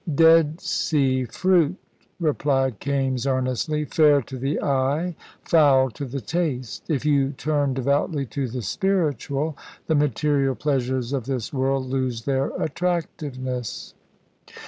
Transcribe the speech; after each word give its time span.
"Dead 0.15 0.59
Sea 0.59 1.25
Fruit," 1.25 1.75
replied 2.19 2.79
Kaimes, 2.79 3.27
earnestly; 3.27 3.85
"fair 3.85 4.19
to 4.23 4.35
the 4.35 4.59
eye, 4.59 5.15
foul 5.43 5.91
to 5.91 6.05
the 6.05 6.19
taste. 6.21 6.89
If 6.89 7.05
you 7.05 7.33
turn 7.33 7.75
devoutly 7.75 8.25
to 8.25 8.47
the 8.47 8.63
spiritual, 8.63 9.55
the 9.85 9.93
material 9.93 10.55
pleasures 10.55 11.13
of 11.13 11.25
this 11.27 11.53
world 11.53 11.85
lose 11.85 12.25
their 12.25 12.47
attractiveness." 12.59 13.93